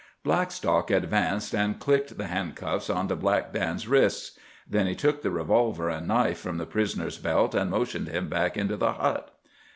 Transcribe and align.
Blackstock 0.23 0.89
advanced 0.89 1.53
and 1.53 1.77
clicked 1.79 2.17
the 2.17 2.25
handcuffs 2.25 2.89
on 2.89 3.07
to 3.09 3.15
Black 3.15 3.53
Dan's 3.53 3.87
wrists. 3.87 4.35
Then 4.67 4.87
he 4.87 4.95
took 4.95 5.21
the 5.21 5.29
revolver 5.29 5.89
and 5.89 6.07
knife 6.07 6.39
from 6.39 6.57
the 6.57 6.65
prisoner's 6.65 7.19
belt, 7.19 7.53
and 7.53 7.69
motioned 7.69 8.07
him 8.07 8.27
back 8.27 8.57
into 8.57 8.77
the 8.77 8.93
hut. 8.93 9.31